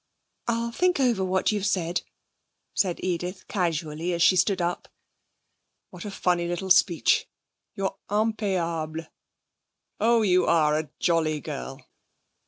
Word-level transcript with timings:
'I'll 0.47 0.71
think 0.71 0.99
over 0.99 1.23
what 1.23 1.51
you 1.51 1.61
said,' 1.61 2.01
said 2.73 2.99
Edith 3.03 3.47
casually 3.47 4.13
as 4.13 4.23
she 4.23 4.35
stood 4.35 4.59
up. 4.59 4.87
'What 5.91 6.05
a 6.05 6.09
funny 6.09 6.47
little 6.47 6.71
speech. 6.71 7.27
You're 7.75 7.95
impayable! 8.09 9.05
Oh, 9.99 10.23
you 10.23 10.47
are 10.47 10.75
a 10.79 10.89
jolly 10.97 11.39
girl!' 11.39 11.85